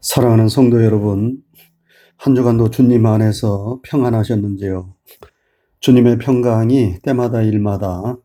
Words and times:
사랑하는 0.00 0.48
성도 0.48 0.84
여러분, 0.84 1.42
한 2.16 2.36
주간도 2.36 2.70
주님 2.70 3.04
안에서 3.04 3.80
평안하셨는지요? 3.82 4.94
주님의 5.80 6.18
평강이 6.18 7.00
때마다 7.02 7.42
일마다 7.42 8.16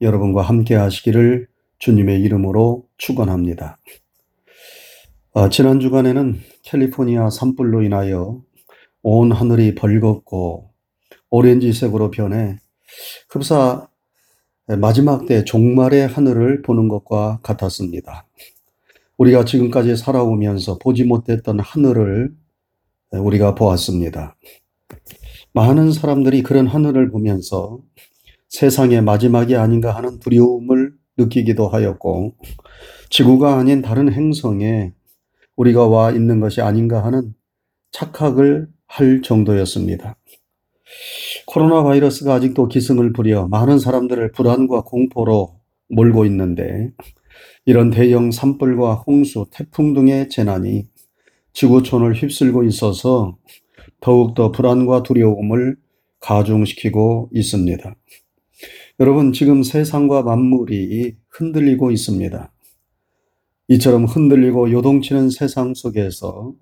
여러분과 0.00 0.42
함께 0.42 0.74
하시기를 0.74 1.46
주님의 1.78 2.20
이름으로 2.22 2.88
축원합니다. 2.98 3.78
아, 5.34 5.48
지난 5.48 5.78
주간에는 5.78 6.40
캘리포니아 6.62 7.30
산불로 7.30 7.82
인하여 7.82 8.42
온 9.02 9.30
하늘이 9.30 9.76
벌겋고 9.76 10.70
오렌지색으로 11.30 12.10
변해 12.10 12.58
흡사 13.28 13.88
마지막 14.66 15.26
때 15.26 15.44
종말의 15.44 16.08
하늘을 16.08 16.62
보는 16.62 16.88
것과 16.88 17.38
같았습니다. 17.44 18.26
우리가 19.18 19.44
지금까지 19.44 19.96
살아오면서 19.96 20.78
보지 20.78 21.04
못했던 21.04 21.60
하늘을 21.60 22.32
우리가 23.12 23.54
보았습니다. 23.54 24.36
많은 25.52 25.92
사람들이 25.92 26.42
그런 26.42 26.66
하늘을 26.66 27.10
보면서 27.10 27.80
세상의 28.48 29.02
마지막이 29.02 29.56
아닌가 29.56 29.94
하는 29.94 30.18
두려움을 30.18 30.94
느끼기도 31.16 31.68
하였고, 31.68 32.34
지구가 33.10 33.58
아닌 33.58 33.82
다른 33.82 34.12
행성에 34.12 34.92
우리가 35.56 35.86
와 35.86 36.10
있는 36.10 36.40
것이 36.40 36.62
아닌가 36.62 37.04
하는 37.04 37.34
착각을 37.90 38.68
할 38.86 39.20
정도였습니다. 39.22 40.16
코로나 41.46 41.82
바이러스가 41.82 42.34
아직도 42.34 42.68
기승을 42.68 43.12
부려 43.12 43.46
많은 43.48 43.78
사람들을 43.78 44.32
불안과 44.32 44.82
공포로 44.82 45.60
몰고 45.88 46.24
있는데, 46.26 46.92
이런 47.64 47.90
대형 47.90 48.30
산불과 48.30 48.94
홍수, 49.06 49.46
태풍 49.52 49.94
등의 49.94 50.28
재난이 50.28 50.88
지구촌을 51.52 52.14
휩쓸고 52.14 52.64
있어서 52.64 53.38
더욱더 54.00 54.50
불안과 54.50 55.02
두려움을 55.02 55.76
가중시키고 56.20 57.30
있습니다. 57.32 57.94
여러분, 59.00 59.32
지금 59.32 59.62
세상과 59.62 60.22
만물이 60.22 61.16
흔들리고 61.28 61.90
있습니다. 61.90 62.52
이처럼 63.68 64.04
흔들리고 64.06 64.72
요동치는 64.72 65.30
세상 65.30 65.74
속에서 65.74 66.52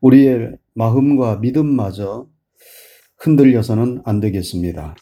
우리의 0.00 0.56
마음과 0.74 1.36
믿음마저 1.36 2.26
흔들려서는 3.18 4.02
안 4.04 4.20
되겠습니다. 4.20 4.96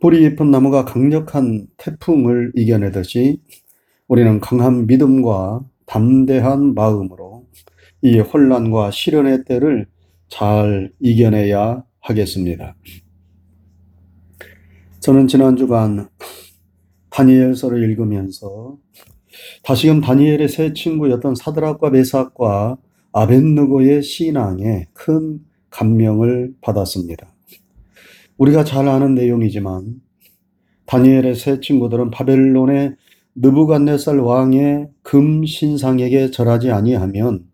뿌리 0.00 0.20
깊은 0.20 0.50
나무가 0.50 0.84
강력한 0.84 1.66
태풍을 1.76 2.52
이겨내듯이 2.56 3.38
우리는 4.10 4.40
강한 4.40 4.88
믿음과 4.88 5.60
담대한 5.86 6.74
마음으로 6.74 7.46
이 8.02 8.18
혼란과 8.18 8.90
시련의 8.90 9.44
때를 9.44 9.86
잘 10.26 10.92
이겨내야 10.98 11.84
하겠습니다. 12.00 12.74
저는 14.98 15.28
지난 15.28 15.54
주간 15.54 16.08
다니엘서를 17.10 17.88
읽으면서 17.88 18.78
다시금 19.62 20.00
다니엘의 20.00 20.48
새 20.48 20.72
친구였던 20.72 21.36
사드락과 21.36 21.90
메삭과 21.90 22.78
아벤느고의 23.12 24.02
신앙에 24.02 24.86
큰 24.92 25.38
감명을 25.70 26.56
받았습니다. 26.60 27.32
우리가 28.38 28.64
잘 28.64 28.88
아는 28.88 29.14
내용이지만 29.14 30.00
다니엘의 30.86 31.36
새 31.36 31.60
친구들은 31.60 32.10
바벨론의 32.10 32.96
느부갓네살 33.36 34.18
왕의 34.18 34.88
금 35.02 35.44
신상에게 35.44 36.30
절하지 36.30 36.70
아니하면 36.70 37.46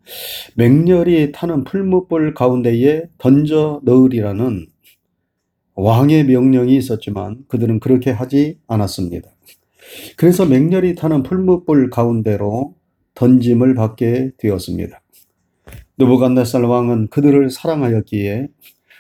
맹렬히 0.54 1.32
타는 1.32 1.64
풀무불 1.64 2.34
가운데에 2.34 3.04
던져 3.18 3.80
넣으리라는 3.84 4.66
왕의 5.74 6.24
명령이 6.24 6.76
있었지만 6.76 7.44
그들은 7.48 7.80
그렇게 7.80 8.10
하지 8.10 8.58
않았습니다. 8.66 9.28
그래서 10.16 10.46
맹렬히 10.46 10.94
타는 10.94 11.22
풀무불 11.22 11.90
가운데로 11.90 12.74
던짐을 13.14 13.74
받게 13.74 14.32
되었습니다. 14.38 15.00
느부갓네살 15.98 16.64
왕은 16.64 17.08
그들을 17.08 17.50
사랑하였기에 17.50 18.48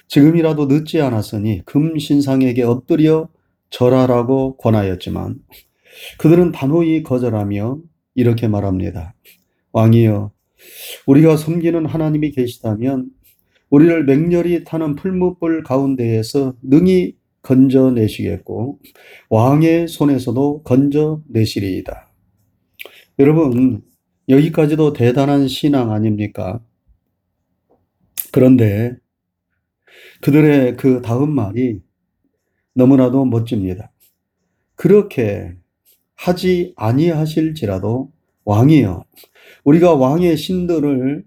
지금이라도 0.08 0.66
늦지 0.66 1.00
않았으니 1.00 1.62
금 1.64 1.98
신상에게 1.98 2.62
엎드려 2.62 3.28
절하라고 3.70 4.56
권하였지만 4.56 5.40
그들은 6.18 6.52
단호히 6.52 7.02
거절하며 7.02 7.78
이렇게 8.14 8.48
말합니다. 8.48 9.14
왕이여, 9.72 10.32
우리가 11.06 11.36
섬기는 11.36 11.86
하나님이 11.86 12.30
계시다면 12.30 13.10
우리를 13.70 14.04
맹렬히 14.04 14.64
타는 14.64 14.94
풀무불 14.96 15.62
가운데에서 15.64 16.54
능히 16.62 17.16
건져내시겠고 17.42 18.80
왕의 19.30 19.88
손에서도 19.88 20.62
건져내시리이다. 20.62 22.12
여러분, 23.18 23.82
여기까지도 24.28 24.92
대단한 24.92 25.46
신앙 25.46 25.92
아닙니까? 25.92 26.60
그런데 28.32 28.96
그들의 30.22 30.76
그 30.76 31.00
다음 31.02 31.34
말이 31.34 31.80
너무나도 32.74 33.24
멋집니다. 33.26 33.92
그렇게 34.74 35.56
하지 36.16 36.72
아니하실지라도 36.76 38.10
왕이여 38.44 39.04
우리가 39.64 39.94
왕의 39.94 40.36
신들을 40.36 41.24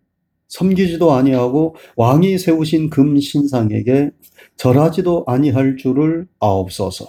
섬기지도 0.47 1.13
아니하고 1.13 1.75
왕이 1.95 2.37
세우신 2.37 2.89
금 2.89 3.19
신상에게 3.19 4.11
절하지도 4.57 5.25
아니할 5.27 5.77
줄을 5.77 6.27
아옵소서. 6.39 7.07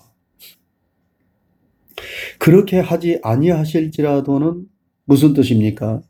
그렇게 2.39 2.79
하지 2.79 3.19
아니하실지라도는 3.23 4.67
무슨 5.05 5.33
뜻입니까? 5.33 6.03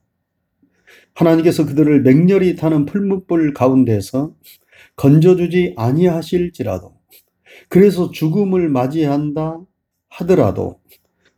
하나님께서 1.14 1.66
그들을 1.66 2.02
맹렬히 2.02 2.56
타는 2.56 2.86
풀무불 2.86 3.54
가운데서 3.54 4.34
건져주지 4.96 5.74
아니하실지라도 5.76 6.94
그래서 7.68 8.10
죽음을 8.10 8.68
맞이한다 8.68 9.60
하더라도 10.08 10.79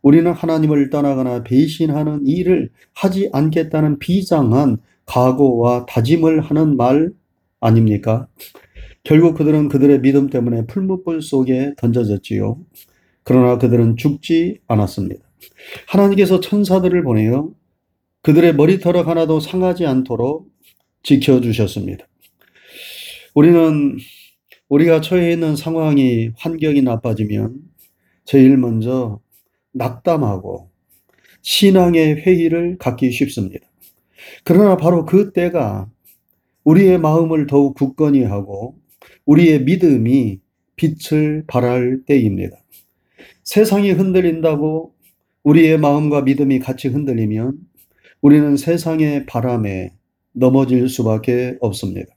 우리는 0.03 0.31
하나님을 0.31 0.89
떠나거나 0.89 1.43
배신하는 1.43 2.27
일을 2.27 2.69
하지 2.93 3.29
않겠다는 3.31 3.97
비장한 3.97 4.77
각오와 5.05 5.85
다짐을 5.87 6.41
하는 6.41 6.77
말 6.77 7.11
아닙니까? 7.59 8.27
결국 9.03 9.35
그들은 9.35 9.69
그들의 9.69 10.01
믿음 10.01 10.29
때문에 10.29 10.65
풀무불 10.67 11.21
속에 11.21 11.73
던져졌지요. 11.77 12.57
그러나 13.23 13.57
그들은 13.57 13.95
죽지 13.95 14.59
않았습니다. 14.67 15.23
하나님께서 15.87 16.41
천사들을 16.41 17.01
보내어 17.03 17.49
그들의 18.21 18.55
머리털 18.55 18.97
하나도 18.97 19.39
상하지 19.39 19.85
않도록 19.85 20.49
지켜주셨습니다. 21.03 22.07
우리는 23.35 23.97
우리가 24.67 25.01
처해 25.01 25.31
있는 25.31 25.55
상황이 25.55 26.31
환경이 26.37 26.81
나빠지면 26.81 27.55
제일 28.25 28.57
먼저 28.57 29.19
낙담하고 29.73 30.69
신앙의 31.41 32.15
회의를 32.15 32.77
갖기 32.77 33.11
쉽습니다. 33.11 33.67
그러나 34.43 34.77
바로 34.77 35.05
그 35.05 35.33
때가 35.33 35.89
우리의 36.63 36.97
마음을 36.99 37.47
더욱 37.47 37.75
굳건히 37.75 38.23
하고 38.23 38.77
우리의 39.25 39.63
믿음이 39.63 40.39
빛을 40.75 41.43
발할 41.47 42.01
때입니다. 42.05 42.57
세상이 43.43 43.91
흔들린다고 43.91 44.93
우리의 45.43 45.77
마음과 45.77 46.21
믿음이 46.21 46.59
같이 46.59 46.87
흔들리면 46.87 47.57
우리는 48.21 48.55
세상의 48.55 49.25
바람에 49.25 49.91
넘어질 50.31 50.87
수밖에 50.87 51.57
없습니다. 51.59 52.13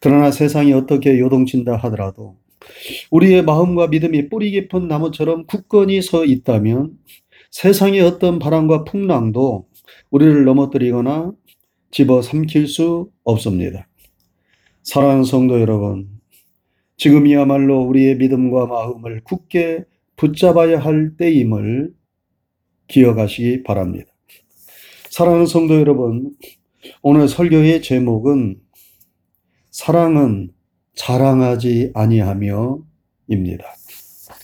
그러나 0.00 0.30
세상이 0.30 0.72
어떻게 0.72 1.18
요동친다 1.18 1.76
하더라도 1.76 2.36
우리의 3.10 3.42
마음과 3.42 3.88
믿음이 3.88 4.28
뿌리 4.28 4.50
깊은 4.50 4.88
나무처럼 4.88 5.46
굳건히 5.46 6.02
서 6.02 6.24
있다면 6.24 6.98
세상의 7.50 8.00
어떤 8.00 8.38
바람과 8.38 8.84
풍랑도 8.84 9.68
우리를 10.10 10.44
넘어뜨리거나 10.44 11.32
집어 11.90 12.22
삼킬 12.22 12.66
수 12.66 13.10
없습니다. 13.22 13.88
사랑하는 14.82 15.24
성도 15.24 15.60
여러분, 15.60 16.08
지금이야말로 16.96 17.82
우리의 17.82 18.16
믿음과 18.16 18.66
마음을 18.66 19.22
굳게 19.24 19.84
붙잡아야 20.16 20.78
할 20.78 21.16
때임을 21.16 21.92
기억하시기 22.88 23.62
바랍니다. 23.62 24.10
사랑하는 25.10 25.46
성도 25.46 25.74
여러분, 25.78 26.34
오늘 27.02 27.28
설교의 27.28 27.82
제목은 27.82 28.60
사랑은 29.70 30.53
자랑하지 30.94 31.92
아니하며 31.94 32.78
입니다. 33.28 33.64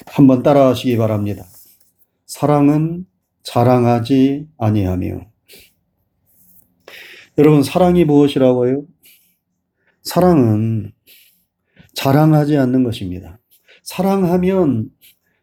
한번 0.06 0.42
따라하시기 0.42 0.96
바랍니다. 0.96 1.44
사랑은 2.26 3.06
자랑하지 3.42 4.48
아니하며 4.58 5.30
여러분, 7.38 7.62
사랑이 7.62 8.04
무엇이라고요? 8.04 8.84
사랑은 10.02 10.92
자랑하지 11.94 12.56
않는 12.56 12.84
것입니다. 12.84 13.38
사랑하면 13.82 14.90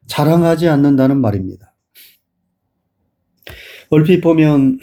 자랑하지 0.06 0.68
않는다는 0.68 1.20
말입니다. 1.20 1.74
얼핏 3.90 4.22
보면 4.22 4.80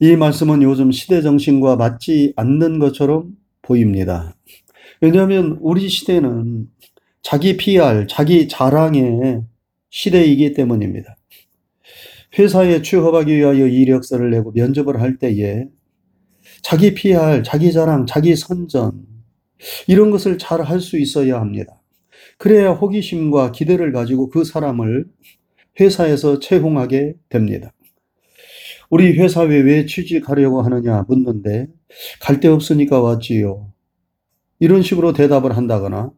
이 0.00 0.16
말씀은 0.16 0.62
요즘 0.62 0.92
시대 0.92 1.22
정신과 1.22 1.76
맞지 1.76 2.34
않는 2.36 2.78
것처럼 2.78 3.32
보입니다. 3.62 4.34
왜냐하면 5.00 5.58
우리 5.60 5.88
시대는 5.88 6.68
자기 7.22 7.56
PR, 7.56 8.06
자기 8.08 8.48
자랑의 8.48 9.42
시대이기 9.90 10.54
때문입니다. 10.54 11.16
회사에 12.38 12.82
취업하기 12.82 13.34
위하여 13.36 13.66
이력서를 13.66 14.30
내고 14.30 14.52
면접을 14.52 15.00
할 15.00 15.18
때에 15.18 15.66
자기 16.62 16.94
PR, 16.94 17.42
자기 17.44 17.72
자랑, 17.72 18.06
자기 18.06 18.36
선전, 18.36 19.06
이런 19.88 20.10
것을 20.10 20.38
잘 20.38 20.62
할 20.62 20.80
수 20.80 20.98
있어야 20.98 21.40
합니다. 21.40 21.80
그래야 22.38 22.70
호기심과 22.72 23.52
기대를 23.52 23.92
가지고 23.92 24.28
그 24.30 24.44
사람을 24.44 25.06
회사에서 25.80 26.40
채용하게 26.40 27.14
됩니다. 27.28 27.72
우리 28.90 29.12
회사에 29.18 29.46
왜 29.48 29.86
취직하려고 29.86 30.62
하느냐 30.62 31.04
묻는데 31.08 31.66
갈 32.20 32.40
데 32.40 32.48
없으니까 32.48 33.00
왔지요. 33.00 33.67
이런 34.58 34.82
식으로 34.82 35.12
대답을 35.12 35.56
한다거나 35.56 36.10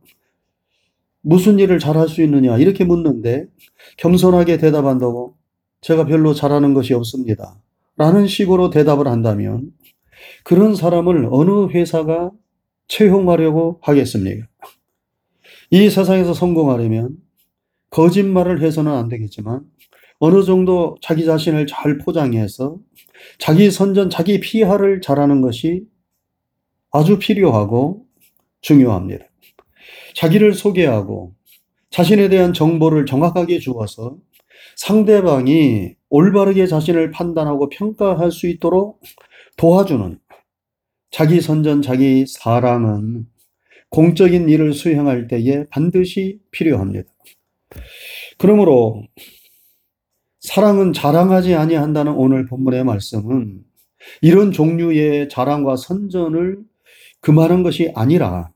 무슨 1.23 1.59
일을 1.59 1.79
잘할 1.79 2.09
수 2.09 2.23
있느냐 2.23 2.57
이렇게 2.59 2.85
묻는데 2.85 3.47
겸손하게 3.99 4.59
대답한다고 4.59 5.37
제가 5.81 6.07
별로 6.07 6.35
잘하는 6.35 6.75
것이 6.75 6.95
없습니다. 6.95 7.61
라는 7.97 8.27
식으로 8.27 8.71
대답을 8.71 9.07
한다면 9.09 9.73
그런 10.45 10.75
사람을 10.75 11.29
어느 11.31 11.67
회사가 11.69 12.31
채용하려고 12.89 13.79
하겠습니까? 13.83 14.47
이 15.71 15.89
세상에서 15.89 16.35
성공하려면 16.35 17.17
거짓말을 17.91 18.63
해서는 18.63 18.93
안 18.93 19.09
되겠지만 19.09 19.63
어느 20.19 20.43
정도 20.45 20.97
자기 21.01 21.25
자신을 21.25 21.67
잘 21.67 21.99
포장해서 21.99 22.79
자기 23.39 23.71
선전, 23.71 24.11
자기 24.11 24.41
피하를 24.41 25.01
잘하는 25.01 25.41
것이 25.41 25.85
아주 26.91 27.19
필요하고 27.19 28.07
중요합니다. 28.61 29.25
자기를 30.15 30.55
소개하고 30.55 31.35
자신에 31.91 32.29
대한 32.29 32.53
정보를 32.53 33.07
정확하게 33.07 33.59
주어서 33.59 34.17
상대방이 34.77 35.95
올바르게 36.09 36.67
자신을 36.67 37.11
판단하고 37.11 37.69
평가할 37.69 38.31
수 38.31 38.47
있도록 38.49 39.01
도와주는 39.57 40.19
자기 41.11 41.41
선전, 41.41 41.83
자기 41.83 42.25
사랑은 42.27 43.27
공적인 43.91 44.49
일을 44.49 44.73
수행할 44.73 45.27
때에 45.27 45.65
반드시 45.71 46.39
필요합니다. 46.53 47.09
그러므로 48.39 49.03
사랑은 50.39 50.93
자랑하지 50.93 51.55
아니한다는 51.55 52.13
오늘 52.13 52.47
본문의 52.47 52.85
말씀은 52.85 53.63
이런 54.23 54.53
종류의 54.53 55.29
자랑과 55.29 55.77
선전을 55.77 56.59
금하는 57.21 57.63
것이 57.63 57.93
아니라 57.95 58.51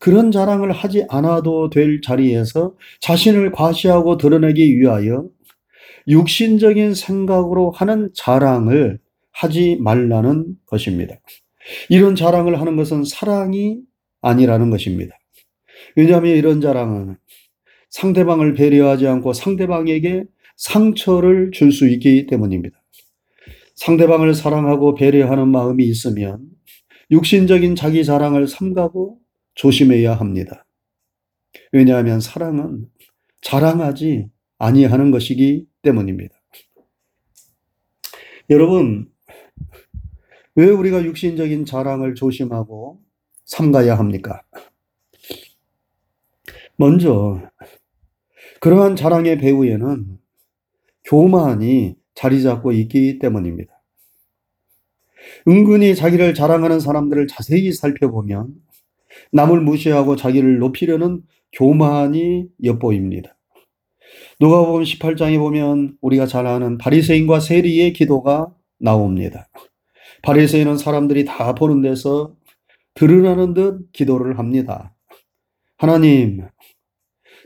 그런 0.00 0.32
자랑을 0.32 0.72
하지 0.72 1.04
않아도 1.08 1.70
될 1.70 2.00
자리에서 2.00 2.74
자신을 3.00 3.52
과시하고 3.52 4.16
드러내기 4.16 4.78
위하여 4.78 5.28
육신적인 6.08 6.94
생각으로 6.94 7.70
하는 7.70 8.10
자랑을 8.14 8.98
하지 9.30 9.76
말라는 9.80 10.56
것입니다. 10.66 11.14
이런 11.88 12.16
자랑을 12.16 12.60
하는 12.60 12.76
것은 12.76 13.04
사랑이 13.04 13.78
아니라는 14.20 14.70
것입니다. 14.70 15.16
왜냐하면 15.96 16.36
이런 16.36 16.60
자랑은 16.60 17.16
상대방을 17.90 18.54
배려하지 18.54 19.06
않고 19.06 19.32
상대방에게 19.32 20.24
상처를 20.56 21.50
줄 21.52 21.70
수 21.72 21.88
있기 21.88 22.26
때문입니다. 22.26 22.76
상대방을 23.76 24.34
사랑하고 24.34 24.94
배려하는 24.94 25.48
마음이 25.48 25.84
있으면 25.84 26.40
육신적인 27.10 27.74
자기 27.74 28.04
자랑을 28.04 28.46
삼가고 28.46 29.18
조심해야 29.54 30.14
합니다. 30.14 30.66
왜냐하면 31.72 32.20
사랑은 32.20 32.90
자랑하지 33.40 34.30
아니하는 34.58 35.10
것이기 35.10 35.66
때문입니다. 35.82 36.34
여러분, 38.50 39.10
왜 40.54 40.66
우리가 40.68 41.04
육신적인 41.04 41.64
자랑을 41.64 42.14
조심하고 42.14 43.00
삼가야 43.44 43.98
합니까? 43.98 44.42
먼저, 46.76 47.40
그러한 48.60 48.96
자랑의 48.96 49.38
배후에는 49.38 50.18
교만이 51.04 51.96
자리 52.14 52.42
잡고 52.42 52.72
있기 52.72 53.18
때문입니다. 53.18 53.77
은근히 55.46 55.94
자기를 55.94 56.34
자랑하는 56.34 56.80
사람들을 56.80 57.26
자세히 57.26 57.72
살펴보면 57.72 58.54
남을 59.32 59.60
무시하고 59.60 60.16
자기를 60.16 60.58
높이려는 60.58 61.22
교만이 61.52 62.46
엿보입니다. 62.64 63.36
누가복음 64.40 64.82
18장에 64.82 65.38
보면 65.38 65.96
우리가 66.00 66.26
잘 66.26 66.46
아는 66.46 66.78
바리새인과 66.78 67.40
세리의 67.40 67.92
기도가 67.92 68.52
나옵니다. 68.78 69.48
바리새인은 70.22 70.78
사람들이 70.78 71.24
다 71.24 71.54
보는 71.54 71.82
데서 71.82 72.34
드러나는 72.94 73.54
듯 73.54 73.92
기도를 73.92 74.38
합니다. 74.38 74.94
하나님, 75.76 76.46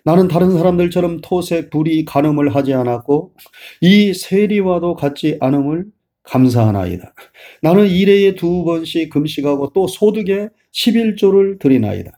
나는 0.04 0.28
다른 0.28 0.50
사람들처럼 0.50 1.20
토색, 1.20 1.70
불이, 1.70 2.04
간음을 2.06 2.54
하지 2.54 2.74
않았고 2.74 3.34
이 3.80 4.14
세리와도 4.14 4.94
같지 4.94 5.38
않음을 5.40 5.86
감사하나이다. 6.24 7.14
나는 7.62 7.88
일회에 7.88 8.34
두 8.34 8.64
번씩 8.64 9.10
금식하고 9.10 9.72
또 9.72 9.86
소득에 9.86 10.48
11조를 10.72 11.58
드리나이다. 11.58 12.12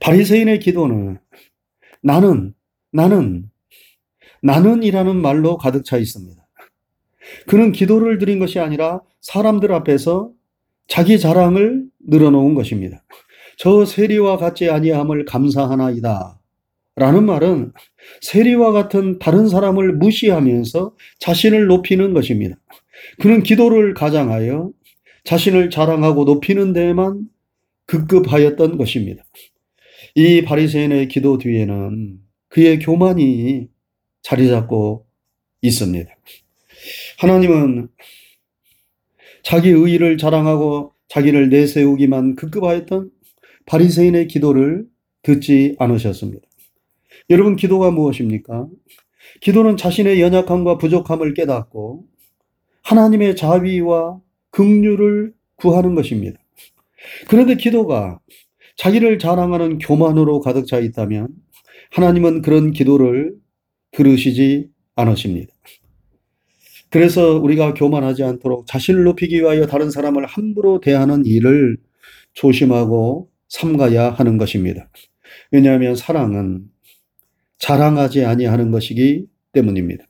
바리새인의 0.00 0.58
기도는 0.58 1.18
나는 2.02 2.54
나는 2.90 3.50
나는이라는 4.42 5.16
말로 5.16 5.56
가득 5.56 5.84
차 5.84 5.96
있습니다. 5.96 6.44
그는 7.46 7.72
기도를 7.72 8.18
드린 8.18 8.38
것이 8.38 8.58
아니라 8.58 9.00
사람들 9.20 9.72
앞에서 9.72 10.30
자기 10.86 11.18
자랑을 11.18 11.86
늘어놓은 12.06 12.54
것입니다. 12.54 13.02
저 13.56 13.84
세리와 13.84 14.36
같지 14.36 14.68
아니함을 14.68 15.24
감사하나이다. 15.24 16.33
라는 16.96 17.26
말은 17.26 17.72
세리와 18.20 18.72
같은 18.72 19.18
다른 19.18 19.48
사람을 19.48 19.94
무시하면서 19.94 20.94
자신을 21.18 21.66
높이는 21.66 22.14
것입니다. 22.14 22.56
그는 23.20 23.42
기도를 23.42 23.94
가장하여 23.94 24.70
자신을 25.24 25.70
자랑하고 25.70 26.24
높이는 26.24 26.72
데에만 26.72 27.28
급급하였던 27.86 28.78
것입니다. 28.78 29.24
이 30.14 30.42
바리새인의 30.42 31.08
기도 31.08 31.38
뒤에는 31.38 32.20
그의 32.48 32.78
교만이 32.78 33.68
자리 34.22 34.48
잡고 34.48 35.06
있습니다. 35.62 36.14
하나님은 37.18 37.88
자기 39.42 39.70
의를 39.70 40.16
자랑하고 40.16 40.92
자기를 41.08 41.50
내세우기만 41.50 42.36
급급하였던 42.36 43.10
바리새인의 43.66 44.28
기도를 44.28 44.86
듣지 45.22 45.74
않으셨습니다. 45.78 46.46
여러분 47.30 47.56
기도가 47.56 47.90
무엇입니까? 47.90 48.68
기도는 49.40 49.76
자신의 49.76 50.20
연약함과 50.20 50.78
부족함을 50.78 51.34
깨닫고 51.34 52.04
하나님의 52.82 53.36
자비와 53.36 54.20
긍휼을 54.50 55.32
구하는 55.56 55.94
것입니다. 55.94 56.38
그런데 57.28 57.56
기도가 57.56 58.20
자기를 58.76 59.18
자랑하는 59.18 59.78
교만으로 59.78 60.40
가득 60.40 60.66
차 60.66 60.78
있다면 60.78 61.28
하나님은 61.92 62.42
그런 62.42 62.72
기도를 62.72 63.34
들으시지 63.92 64.68
않으십니다. 64.96 65.52
그래서 66.90 67.38
우리가 67.38 67.74
교만하지 67.74 68.22
않도록 68.22 68.66
자신을 68.66 69.04
높이기 69.04 69.40
위하여 69.40 69.66
다른 69.66 69.90
사람을 69.90 70.26
함부로 70.26 70.80
대하는 70.80 71.24
일을 71.26 71.76
조심하고 72.34 73.30
삼가야 73.48 74.10
하는 74.10 74.38
것입니다. 74.38 74.88
왜냐하면 75.50 75.96
사랑은 75.96 76.64
자랑하지 77.64 78.26
아니하는 78.26 78.70
것이기 78.70 79.26
때문입니다. 79.52 80.04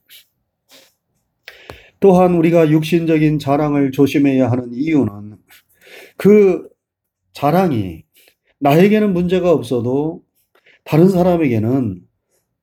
또한 2.01 2.35
우리가 2.35 2.69
육신적인 2.69 3.39
자랑을 3.39 3.93
조심해야 3.93 4.51
하는 4.51 4.75
이유는 4.75 5.37
그 6.17 6.69
자랑이 7.33 8.03
나에게는 8.59 9.13
문제가 9.13 9.53
없어도 9.53 10.25
다른 10.83 11.09
사람에게는 11.09 12.03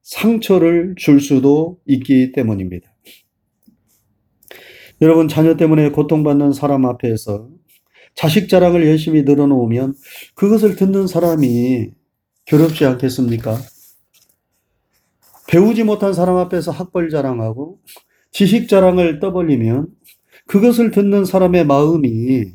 상처를 0.01 0.95
줄 0.97 1.21
수도 1.21 1.79
있기 1.85 2.33
때문입니다. 2.33 2.93
여러분 5.01 5.29
자녀 5.29 5.55
때문에 5.55 5.91
고통받는 5.91 6.51
사람 6.51 6.85
앞에서 6.85 7.47
자식 8.13 8.49
자랑을 8.49 8.85
열심히 8.85 9.23
늘어놓으면 9.23 9.95
그것을 10.35 10.75
듣는 10.75 11.07
사람이 11.07 11.91
괴롭지 12.45 12.83
않겠습니까? 12.83 13.57
배우지 15.51 15.83
못한 15.83 16.13
사람 16.13 16.37
앞에서 16.37 16.71
학벌 16.71 17.09
자랑하고 17.09 17.81
지식 18.31 18.69
자랑을 18.69 19.19
떠벌리면 19.19 19.87
그것을 20.47 20.91
듣는 20.91 21.25
사람의 21.25 21.65
마음이 21.65 22.53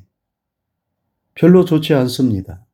별로 1.35 1.67
좋지 1.67 1.93
않습니다. 1.93 2.65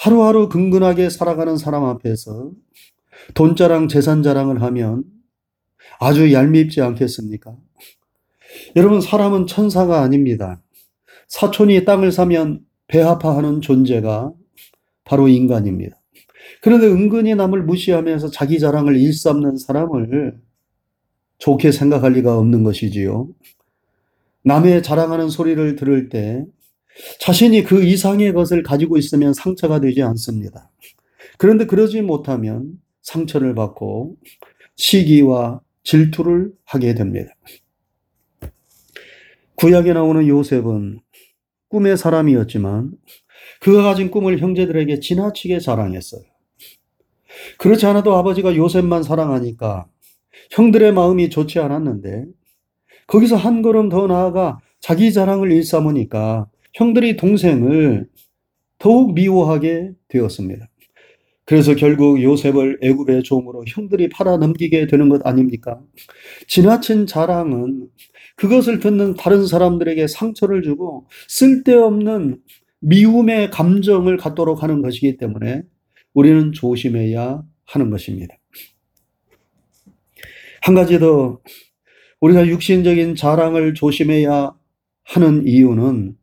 하루하루 0.00 0.48
근근하게 0.48 1.08
살아가는 1.08 1.56
사람 1.56 1.84
앞에서 1.84 2.50
돈 3.34 3.54
자랑, 3.54 3.86
재산 3.86 4.24
자랑을 4.24 4.60
하면 4.60 5.04
아주 6.00 6.32
얄밉지 6.32 6.82
않겠습니까? 6.82 7.56
여러분, 8.74 9.00
사람은 9.00 9.46
천사가 9.46 10.02
아닙니다. 10.02 10.60
사촌이 11.28 11.84
땅을 11.84 12.10
사면 12.10 12.60
배아파하는 12.88 13.60
존재가 13.60 14.32
바로 15.04 15.28
인간입니다. 15.28 15.96
그런데 16.64 16.86
은근히 16.86 17.34
남을 17.34 17.62
무시하면서 17.64 18.30
자기 18.30 18.58
자랑을 18.58 18.96
일삼는 18.96 19.58
사람을 19.58 20.40
좋게 21.36 21.70
생각할 21.72 22.14
리가 22.14 22.38
없는 22.38 22.64
것이지요. 22.64 23.28
남의 24.44 24.82
자랑하는 24.82 25.28
소리를 25.28 25.76
들을 25.76 26.08
때 26.08 26.46
자신이 27.20 27.64
그 27.64 27.84
이상의 27.84 28.32
것을 28.32 28.62
가지고 28.62 28.96
있으면 28.96 29.34
상처가 29.34 29.78
되지 29.78 30.00
않습니다. 30.00 30.70
그런데 31.36 31.66
그러지 31.66 32.00
못하면 32.00 32.80
상처를 33.02 33.54
받고 33.54 34.16
시기와 34.76 35.60
질투를 35.82 36.50
하게 36.64 36.94
됩니다. 36.94 37.30
구약에 39.56 39.92
나오는 39.92 40.26
요셉은 40.26 41.00
꿈의 41.68 41.98
사람이었지만 41.98 42.92
그가 43.60 43.82
가진 43.82 44.10
꿈을 44.10 44.38
형제들에게 44.38 45.00
지나치게 45.00 45.60
자랑했어요. 45.60 46.33
그렇지 47.58 47.86
않아도 47.86 48.14
아버지가 48.14 48.56
요셉만 48.56 49.02
사랑하니까 49.02 49.86
형들의 50.50 50.92
마음이 50.92 51.30
좋지 51.30 51.58
않았는데 51.58 52.26
거기서 53.06 53.36
한 53.36 53.62
걸음 53.62 53.88
더 53.88 54.06
나아가 54.06 54.58
자기 54.80 55.12
자랑을 55.12 55.52
일삼으니까 55.52 56.46
형들이 56.74 57.16
동생을 57.16 58.06
더욱 58.78 59.14
미워하게 59.14 59.92
되었습니다. 60.08 60.68
그래서 61.46 61.74
결국 61.74 62.22
요셉을 62.22 62.78
애굽의 62.82 63.22
종으로 63.22 63.64
형들이 63.66 64.08
팔아 64.08 64.38
넘기게 64.38 64.86
되는 64.86 65.08
것 65.08 65.26
아닙니까? 65.26 65.78
지나친 66.48 67.06
자랑은 67.06 67.88
그것을 68.36 68.80
듣는 68.80 69.14
다른 69.14 69.46
사람들에게 69.46 70.06
상처를 70.06 70.62
주고 70.62 71.06
쓸데없는 71.28 72.38
미움의 72.80 73.50
감정을 73.50 74.16
갖도록 74.16 74.62
하는 74.62 74.82
것이기 74.82 75.16
때문에 75.16 75.62
우리는 76.14 76.52
조심해야 76.52 77.42
하는 77.66 77.90
것입니다. 77.90 78.36
한 80.62 80.74
가지 80.74 80.98
더 80.98 81.40
우리가 82.20 82.46
육신적인 82.46 83.16
자랑을 83.16 83.74
조심해야 83.74 84.54
하는 85.02 85.46
이유는 85.46 86.16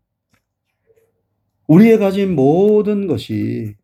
우리의 1.67 1.99
가진 1.99 2.35
모든 2.35 3.05
것이 3.07 3.75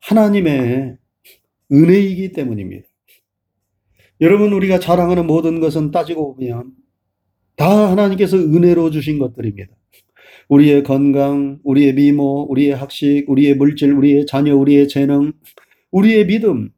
하나님의 0.00 0.98
은혜이기 1.72 2.32
때문입니다. 2.32 2.86
여러분, 4.20 4.52
우리가 4.52 4.80
자랑하는 4.80 5.26
모든 5.26 5.60
것은 5.60 5.92
따지고 5.92 6.34
보면 6.34 6.72
다 7.56 7.90
하나님께서 7.90 8.36
은혜로 8.36 8.90
주신 8.90 9.18
것들입니다. 9.18 9.74
우리의 10.50 10.82
건강, 10.82 11.60
우리의 11.62 11.94
미모, 11.94 12.48
우리의 12.50 12.74
학식, 12.74 13.24
우리의 13.28 13.54
물질, 13.54 13.92
우리의 13.92 14.26
자녀, 14.26 14.56
우리의 14.56 14.88
재능, 14.88 15.32
우리의 15.92 16.26
믿음. 16.26 16.70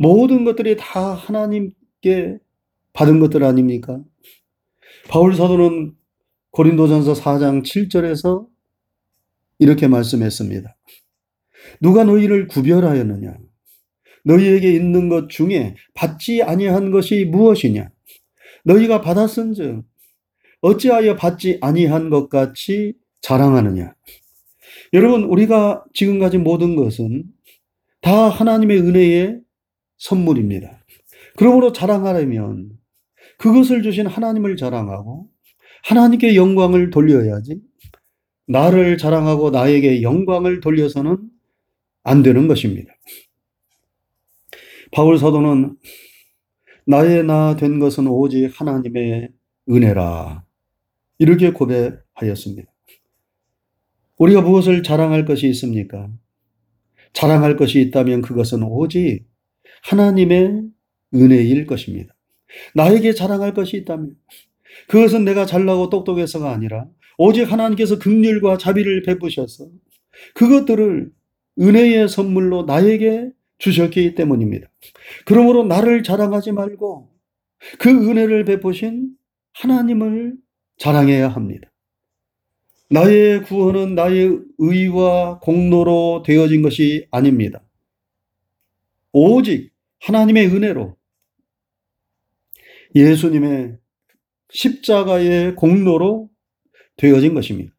모든 0.00 0.44
것들이 0.44 0.76
다 0.76 1.14
하나님께 1.14 2.38
받은 2.92 3.20
것들 3.20 3.44
아닙니까? 3.44 4.02
바울 5.08 5.36
사도는 5.36 5.94
고린도전서 6.50 7.12
4장 7.12 7.62
7절에서 7.62 8.48
이렇게 9.60 9.86
말씀했습니다. 9.86 10.76
누가 11.80 12.02
너희를 12.02 12.48
구별하였느냐? 12.48 13.38
너희에게 14.24 14.72
있는 14.72 15.08
것 15.08 15.28
중에 15.28 15.76
받지 15.94 16.42
아니한 16.42 16.90
것이 16.90 17.26
무엇이냐? 17.26 17.90
너희가 18.64 19.00
받았은즉 19.00 19.91
어찌하여 20.62 21.16
받지 21.16 21.58
아니한 21.60 22.10
것 22.10 22.28
같이 22.28 22.94
자랑하느냐? 23.20 23.94
여러분, 24.94 25.24
우리가 25.24 25.84
지금 25.94 26.18
가진 26.18 26.42
모든 26.42 26.76
것은 26.76 27.24
다 28.00 28.28
하나님의 28.28 28.78
은혜의 28.80 29.40
선물입니다. 29.98 30.84
그러므로 31.36 31.72
자랑하려면 31.72 32.70
그것을 33.38 33.82
주신 33.82 34.06
하나님을 34.06 34.56
자랑하고 34.56 35.28
하나님께 35.84 36.36
영광을 36.36 36.90
돌려야지 36.90 37.60
나를 38.46 38.98
자랑하고 38.98 39.50
나에게 39.50 40.02
영광을 40.02 40.60
돌려서는 40.60 41.18
안 42.04 42.22
되는 42.22 42.48
것입니다. 42.48 42.92
바울 44.92 45.18
사도는 45.18 45.76
나의 46.86 47.24
나 47.24 47.56
된 47.56 47.78
것은 47.78 48.06
오직 48.08 48.48
하나님의 48.60 49.30
은혜라. 49.70 50.44
이렇게 51.22 51.52
고백하였습니다. 51.52 52.68
우리가 54.16 54.40
무엇을 54.40 54.82
자랑할 54.82 55.24
것이 55.24 55.46
있습니까? 55.50 56.10
자랑할 57.12 57.56
것이 57.56 57.80
있다면 57.80 58.22
그것은 58.22 58.64
오직 58.64 59.24
하나님의 59.84 60.62
은혜일 61.14 61.66
것입니다. 61.66 62.12
나에게 62.74 63.12
자랑할 63.12 63.54
것이 63.54 63.76
있다면 63.76 64.16
그것은 64.88 65.24
내가 65.24 65.46
잘나고 65.46 65.90
똑똑해서가 65.90 66.50
아니라 66.50 66.86
오직 67.18 67.52
하나님께서 67.52 68.00
극률과 68.00 68.58
자비를 68.58 69.02
베푸셔서 69.04 69.68
그것들을 70.34 71.08
은혜의 71.60 72.08
선물로 72.08 72.64
나에게 72.64 73.30
주셨기 73.58 74.16
때문입니다. 74.16 74.68
그러므로 75.24 75.62
나를 75.62 76.02
자랑하지 76.02 76.50
말고 76.50 77.12
그 77.78 77.90
은혜를 77.90 78.44
베푸신 78.44 79.10
하나님을 79.52 80.34
자랑해야 80.82 81.28
합니다. 81.28 81.70
나의 82.90 83.44
구원은 83.44 83.94
나의 83.94 84.40
의와 84.58 85.38
공로로 85.38 86.24
되어진 86.26 86.60
것이 86.60 87.06
아닙니다. 87.12 87.62
오직 89.12 89.70
하나님의 90.00 90.48
은혜로 90.48 90.96
예수님의 92.96 93.76
십자가의 94.50 95.54
공로로 95.54 96.28
되어진 96.96 97.34
것입니다. 97.34 97.72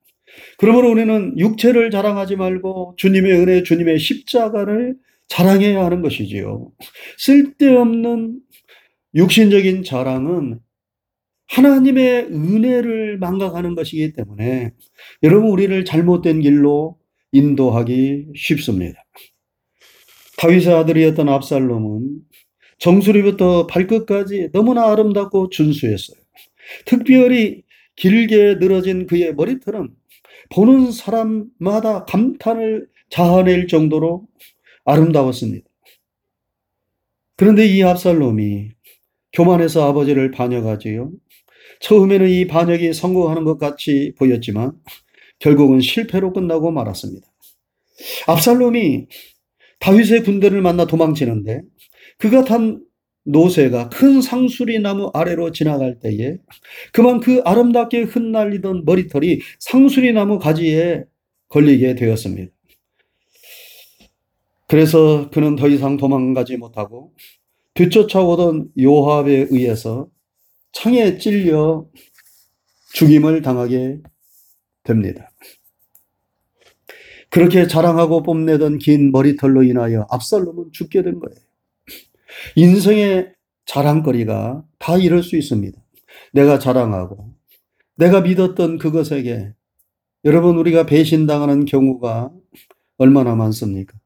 그러므로 0.58 0.90
우리는 0.90 1.38
육체를 1.38 1.92
자랑하지 1.92 2.38
말고 2.38 2.96
주님의 2.96 3.34
은혜, 3.34 3.64
주님의 3.64 4.00
십자가를 4.00 4.96
자랑해야 5.28 5.84
하는 5.84 6.02
것이지요. 6.02 6.72
쓸데없는 7.18 8.40
육신적인 9.14 9.84
자랑은 9.84 10.62
하나님의 11.54 12.30
은혜를 12.32 13.20
망각하는 13.20 13.76
것이기 13.76 14.14
때문에 14.14 14.72
여러분 15.22 15.52
우리를 15.52 15.86
잘못된 15.86 16.42
길로 16.42 16.98
인도하기 17.32 18.30
쉽습니다. 18.36 19.06
다윗의 20.38 20.74
아들이었던 20.74 21.30
압살롬은 21.30 22.22
정수리부터 22.80 23.68
발끝까지 23.68 24.50
너무나 24.52 24.92
아름답고 24.92 25.50
준수했어요. 25.50 26.18
특별히 26.86 27.62
길게 27.98 28.56
늘어진 28.56 29.06
그의 29.06 29.36
머리털은 29.36 29.90
보는 30.50 30.92
사람마다 30.92 32.06
감탄을 32.06 32.88
자아낼 33.10 33.68
정도로 33.68 34.26
아름다웠습니다. 34.86 35.66
그런데 37.38 37.68
이 37.68 37.84
압살롬이 37.84 38.72
교만해서 39.34 39.88
아버지를 39.88 40.32
반역하지요. 40.32 41.12
처음에는 41.84 42.30
이 42.30 42.48
반역이 42.48 42.94
성공하는 42.94 43.44
것 43.44 43.58
같이 43.58 44.14
보였지만 44.18 44.72
결국은 45.40 45.82
실패로 45.82 46.32
끝나고 46.32 46.72
말았습니다. 46.72 47.28
압살롬이 48.28 49.08
다윗의 49.80 50.24
군대를 50.24 50.62
만나 50.62 50.88
도망치는데 50.88 51.62
그가 52.18 52.46
탄 52.46 52.82
노새가 53.26 53.90
큰 53.90 54.22
상수리 54.22 54.80
나무 54.80 55.12
아래로 55.14 55.52
지나갈 55.52 56.00
때에 56.00 56.38
그만 56.94 57.20
그 57.20 57.42
아름답게 57.44 58.04
흩날리던 58.04 58.84
머리털이 58.86 59.40
상수리 59.60 60.14
나무 60.14 60.40
가지에 60.40 61.04
걸리게 61.50 61.96
되었습니다. 61.96 62.52
그래서 64.68 65.30
그는 65.32 65.58
더 65.58 65.68
이상 65.68 65.98
도망가지 65.98 66.56
못하고 66.56 67.14
뒤쫓아오던 67.74 68.70
요압에 68.80 69.48
의해서 69.50 70.08
창에 70.74 71.18
찔려 71.18 71.88
죽임을 72.94 73.42
당하게 73.42 74.00
됩니다. 74.84 75.32
그렇게 77.30 77.68
자랑하고 77.68 78.22
뽐내던 78.22 78.78
긴 78.78 79.12
머리털로 79.12 79.64
인하여 79.64 80.06
압살롬은 80.10 80.72
죽게 80.72 81.02
된 81.02 81.20
거예요. 81.20 81.40
인생의 82.56 83.34
자랑거리가 83.66 84.64
다 84.78 84.98
이럴 84.98 85.24
수 85.24 85.38
있습니다. 85.38 85.82
내가 86.34 86.60
자랑하고 86.60 87.34
내가 87.96 88.22
믿었던 88.22 88.78
그것에게 88.78 89.54
여러분 90.26 90.58
우리가 90.58 90.86
배신당하는 90.86 91.66
경우가 91.66 92.32
얼마나 92.98 93.36
많습니까? 93.36 93.98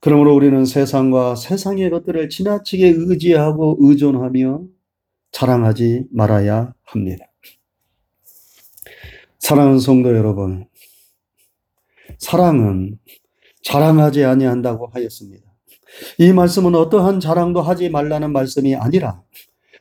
그러므로 0.00 0.34
우리는 0.34 0.64
세상과 0.64 1.36
세상의 1.36 1.90
것들을 1.90 2.28
지나치게 2.28 2.94
의지하고 2.96 3.78
의존하며 3.80 4.64
자랑하지 5.32 6.04
말아야 6.12 6.72
합니다. 6.84 7.26
사랑하는 9.38 9.80
성도 9.80 10.16
여러분, 10.16 10.66
사랑은 12.18 12.98
자랑하지 13.62 14.24
아니한다고 14.24 14.88
하였습니다. 14.92 15.44
이 16.18 16.32
말씀은 16.32 16.74
어떠한 16.74 17.20
자랑도 17.20 17.60
하지 17.60 17.90
말라는 17.90 18.32
말씀이 18.32 18.74
아니라 18.74 19.22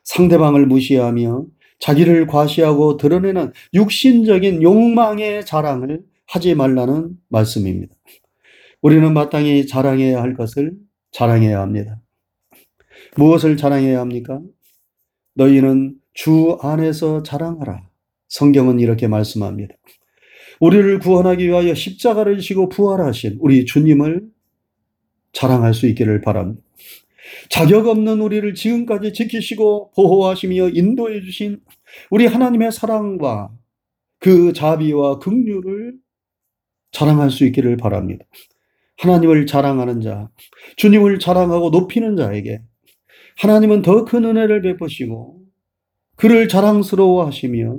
상대방을 0.04 0.66
무시하며 0.66 1.46
자기를 1.80 2.28
과시하고 2.28 2.98
드러내는 2.98 3.54
육신적인 3.74 4.62
욕망의 4.62 5.46
자랑을 5.46 6.04
하지 6.26 6.56
말라는 6.56 7.18
말씀입니다. 7.30 7.96
우리는 8.82 9.14
마땅히 9.14 9.68
자랑해야 9.68 10.22
할 10.22 10.34
것을 10.34 10.74
자랑해야 11.12 11.60
합니다. 11.60 12.02
무엇을 13.18 13.58
자랑해야 13.58 14.00
합니까? 14.00 14.42
너희는 15.34 15.96
주 16.14 16.58
안에서 16.62 17.24
자랑하라. 17.24 17.88
성경은 18.28 18.80
이렇게 18.80 19.08
말씀합니다. 19.08 19.76
우리를 20.60 21.00
구원하기 21.00 21.48
위하여 21.48 21.74
십자가를 21.74 22.40
지고 22.40 22.70
부활하신 22.70 23.38
우리 23.40 23.66
주님을 23.66 24.30
자랑할 25.34 25.74
수 25.74 25.88
있기를 25.88 26.22
바랍니다. 26.22 26.62
자격 27.50 27.88
없는 27.88 28.22
우리를 28.22 28.54
지금까지 28.54 29.14
지키시고 29.14 29.92
보호하시며 29.96 30.70
인도해 30.70 31.22
주신 31.22 31.62
우리 32.10 32.26
하나님의 32.26 32.72
사랑과 32.72 33.50
그 34.20 34.54
자비와 34.54 35.20
긍휼을 35.20 35.96
자랑할 36.92 37.32
수 37.32 37.46
있기를 37.46 37.78
바랍니다. 37.78 38.26
하나님을 39.00 39.48
자랑하는 39.48 40.02
자, 40.02 40.30
주님을 40.76 41.20
자랑하고 41.20 41.70
높이는 41.72 42.16
자에게 42.16 42.62
하나님은 43.38 43.82
더 43.82 44.06
큰 44.06 44.26
은혜를 44.26 44.62
베푸시고 44.62 45.42
그를 46.16 46.48
자랑스러워 46.48 47.26
하시며 47.26 47.78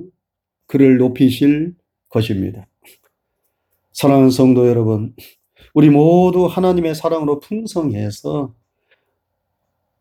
그를 0.67 0.97
높이실 0.99 1.75
것입니다. 2.09 2.67
사랑하는 3.93 4.31
성도 4.31 4.69
여러분, 4.69 5.15
우리 5.75 5.91
모두 5.91 6.47
하나님의 6.47 6.95
사랑으로 6.95 7.41
풍성해서 7.41 8.55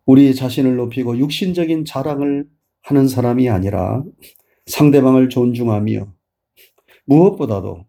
우리 0.06 0.34
자신을 0.34 0.76
높이고 0.76 1.18
육신적인 1.18 1.86
자랑을 1.86 2.46
하는 2.82 3.08
사람이 3.08 3.50
아니라 3.50 4.04
상대방을 4.66 5.30
존중하며 5.30 6.12
무엇보다도 7.06 7.86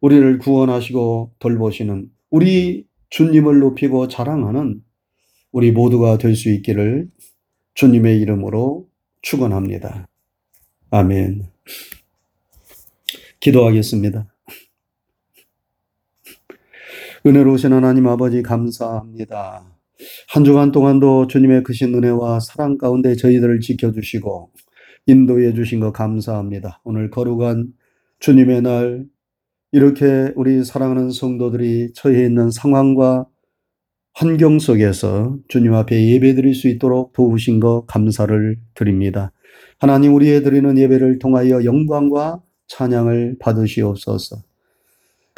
우리를 0.00 0.38
구원하시고 0.38 1.34
돌보시는 1.38 2.10
우리 2.30 2.86
주님을 3.10 3.60
높이고 3.60 4.08
자랑하는 4.08 4.82
우리 5.56 5.72
모두가 5.72 6.18
될 6.18 6.36
수 6.36 6.50
있기를 6.50 7.08
주님의 7.72 8.20
이름으로 8.20 8.90
축원합니다. 9.22 10.06
아멘. 10.90 11.44
기도하겠습니다. 13.40 14.26
은혜로우신 17.24 17.72
하나님 17.72 18.06
아버지 18.06 18.42
감사합니다. 18.42 19.74
한 20.28 20.44
주간 20.44 20.72
동안도 20.72 21.28
주님의 21.28 21.62
크신 21.62 21.94
은혜와 21.94 22.40
사랑 22.40 22.76
가운데 22.76 23.16
저희들을 23.16 23.60
지켜주시고 23.60 24.52
인도해 25.06 25.54
주신 25.54 25.80
것 25.80 25.90
감사합니다. 25.90 26.82
오늘 26.84 27.08
거룩한 27.08 27.72
주님의 28.18 28.60
날 28.60 29.06
이렇게 29.72 30.34
우리 30.36 30.62
사랑하는 30.62 31.08
성도들이 31.08 31.94
처해 31.94 32.26
있는 32.26 32.50
상황과 32.50 33.26
환경 34.18 34.58
속에서 34.58 35.36
주님 35.46 35.74
앞에 35.74 36.12
예배 36.12 36.36
드릴 36.36 36.54
수 36.54 36.68
있도록 36.68 37.12
도우신 37.12 37.60
것 37.60 37.84
감사를 37.86 38.58
드립니다. 38.72 39.30
하나님 39.78 40.14
우리의 40.14 40.42
드리는 40.42 40.78
예배를 40.78 41.18
통하여 41.18 41.62
영광과 41.64 42.40
찬양을 42.66 43.36
받으시옵소서. 43.38 44.38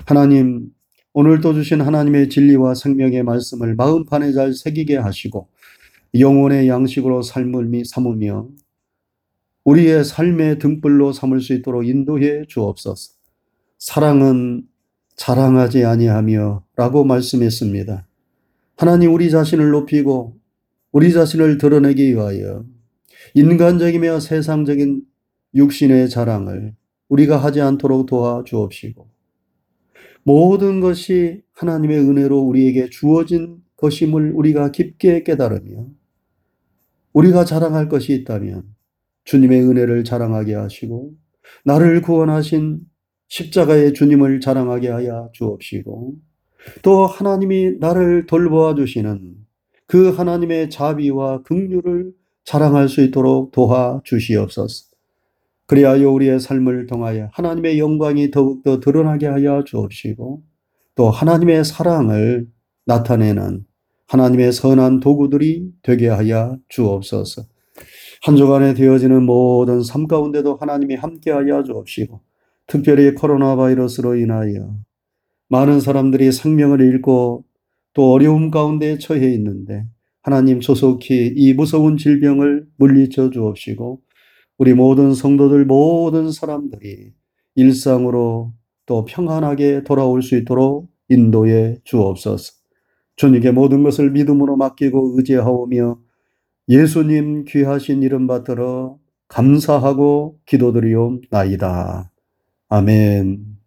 하나님 0.07 0.69
오늘도 1.13 1.55
주신 1.55 1.81
하나님의 1.81 2.29
진리와 2.29 2.77
생명의 2.77 3.25
말씀을 3.25 3.75
마음판에 3.75 4.33
잘 4.33 4.55
새기게 4.55 4.97
하시고 4.97 5.49
영혼의 6.17 6.69
양식으로 6.69 7.23
삶을 7.23 7.83
삼으며 7.85 8.47
우리의 9.65 10.05
삶의 10.05 10.61
등불로 10.61 11.13
삼을 11.13 11.41
수 11.41 11.53
있도록 11.53 11.85
인도해 11.85 12.45
주옵소서. 12.47 13.15
사랑은 13.79 14.69
자랑하지 15.17 15.85
아니하며 15.85 16.63
라고 16.77 17.03
말씀했습니다. 17.03 18.08
하나님 18.79 19.13
우리 19.13 19.29
자신을 19.29 19.71
높이고 19.71 20.39
우리 20.93 21.13
자신을 21.13 21.59
드러내기 21.59 22.15
위하여 22.15 22.65
인간적이며 23.35 24.21
세상적인 24.21 25.03
육신의 25.57 26.09
자랑을 26.09 26.77
우리가 27.09 27.39
하지 27.39 27.61
않도록 27.61 28.07
도와 28.07 28.45
주옵시고 28.45 29.09
모든 30.23 30.79
것이 30.79 31.43
하나님의 31.55 31.99
은혜로 31.99 32.39
우리에게 32.39 32.89
주어진 32.89 33.65
것임을 33.79 34.31
우리가 34.31 34.71
깊게 34.71 35.25
깨달으며 35.25 35.89
우리가 37.15 37.45
자랑할 37.45 37.89
것이 37.89 38.15
있다면 38.15 38.63
주님의 39.25 39.61
은혜를 39.61 40.05
자랑하게 40.05 40.55
하시고 40.55 41.15
나를 41.65 42.01
구원하신 42.01 42.79
십자가의 43.27 43.93
주님을 43.95 44.39
자랑하게 44.39 44.89
하여 44.91 45.31
주옵시고 45.33 46.28
또 46.83 47.07
하나님이 47.07 47.79
나를 47.79 48.27
돌보아 48.27 48.75
주시는 48.75 49.37
그 49.87 50.11
하나님의 50.11 50.71
자비와 50.71 51.43
긍휼을 51.43 52.13
자랑할 52.45 52.89
수 52.89 53.03
있도록 53.03 53.53
도와 53.53 54.01
주시옵소서. 54.05 54.87
그리하여 55.67 56.11
우리의 56.11 56.41
삶을 56.41 56.87
통하여 56.87 57.29
하나님의 57.33 57.79
영광이 57.79 58.31
더욱더 58.31 58.81
드러나게 58.81 59.27
하여 59.27 59.65
주옵시고 59.65 60.43
또 60.95 61.11
하나님의 61.11 61.65
사랑을 61.65 62.49
나타내는 62.87 63.67
하나님의 64.07 64.53
선한 64.53 65.01
도구들이 65.01 65.71
되게 65.83 66.09
하여 66.09 66.57
주옵소서. 66.69 67.43
한 68.23 68.37
주간에 68.37 68.75
되어지는 68.75 69.23
모든 69.25 69.83
삶 69.83 70.09
가운데도 70.09 70.57
하나님이 70.57 70.97
함께하여 70.97 71.63
주옵시고 71.63 72.21
특별히 72.67 73.15
코로나 73.15 73.55
바이러스로 73.55 74.17
인하여 74.17 74.75
많은 75.49 75.81
사람들이 75.81 76.33
생명을 76.33 76.81
잃고 76.81 77.45
또 77.95 78.13
어려움 78.13 78.51
가운데 78.51 78.99
처해 78.99 79.33
있는데 79.35 79.85
하나님 80.23 80.61
조속히 80.61 81.33
이 81.35 81.55
무서운 81.55 81.97
질병을 81.97 82.67
물리쳐 82.77 83.31
주옵시고 83.31 84.01
우리 84.59 84.75
모든 84.75 85.15
성도들 85.15 85.65
모든 85.65 86.31
사람들이 86.31 87.13
일상으로 87.55 88.53
또 88.87 89.05
평안하게 89.05 89.85
돌아올 89.85 90.23
수 90.23 90.37
있도록 90.37 90.91
인도해 91.09 91.79
주옵소서. 91.85 92.53
주님께 93.17 93.51
모든 93.51 93.83
것을 93.83 94.11
믿음으로 94.11 94.57
맡기고 94.57 95.15
의지하오며 95.17 95.99
예수님 96.69 97.45
귀하신 97.45 98.03
이름 98.03 98.27
받들어 98.27 98.99
감사하고 99.29 100.39
기도드리옵나이다. 100.47 102.11
아멘. 102.69 103.58